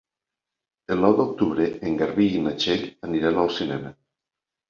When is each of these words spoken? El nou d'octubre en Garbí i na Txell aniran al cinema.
El 0.95 1.01
nou 1.05 1.17
d'octubre 1.19 1.67
en 1.89 1.99
Garbí 2.01 2.27
i 2.37 2.41
na 2.45 2.55
Txell 2.63 2.87
aniran 3.09 3.37
al 3.43 3.53
cinema. 3.59 3.93